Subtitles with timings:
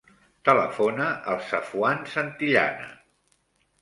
[0.47, 2.93] Telefona al Safwan Santillana.